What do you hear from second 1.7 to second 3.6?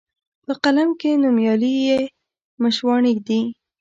یې مشواڼي دي